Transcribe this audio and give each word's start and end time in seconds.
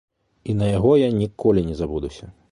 І 0.53 0.53
на 0.61 0.69
яго 0.77 0.93
я 1.01 1.09
ніколі 1.21 1.65
не 1.69 1.75
забудуся. 1.83 2.31